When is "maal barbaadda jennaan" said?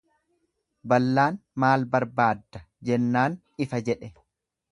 1.63-3.39